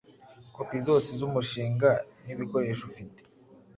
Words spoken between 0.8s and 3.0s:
zose zumushinga nibikoresho